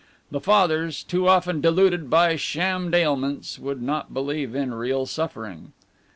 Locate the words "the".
0.31-0.41